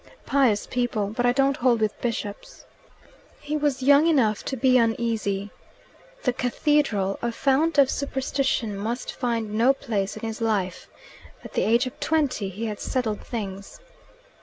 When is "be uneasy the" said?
4.57-6.33